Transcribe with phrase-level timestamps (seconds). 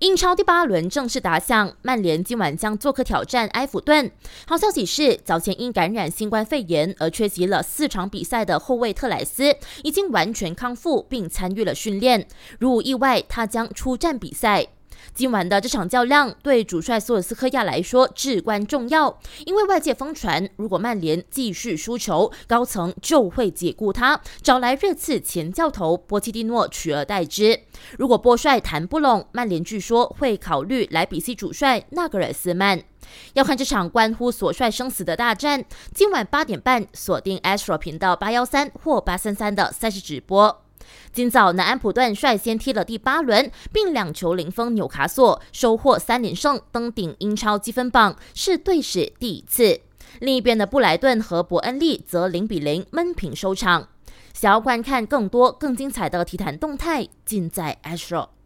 [0.00, 4.08] 英超第八轮正式打响，曼联今晚将做客挑战埃弗顿。
[4.46, 12.28] 好消息是，早前因感染新冠肺炎而缺席了四场比赛的后卫特莱斯已经完全康复，并参与了训练。
[12.60, 14.68] 如无意外，他将出战比赛。
[15.14, 27.60] 今晚的这场较量对主帅索尔斯克亚来说至关重要，因为外界疯传，如果曼联继续输球，高层就会解雇他，找来热刺前教头波切蒂诺取而代之。
[27.98, 32.82] 如果波帅谈不拢，曼联据说会考虑莱比锡主帅纳格尔斯曼。
[33.34, 40.67] 要看这场关乎索帅生死的大战，今晚八点半锁定 Astro 频道八幺三或八三三的赛事直播。
[41.12, 49.80] 今早，南安普顿率先踢了第八轮，并两球零封纽卡索，收获三连胜，登顶英超积分榜，是队史第一次。
[50.20, 53.88] 另一边的布莱顿和伯恩利则零比零闷平收场。
[54.32, 58.37] 想要观看更多更精彩的体坛动态，尽在 Astro。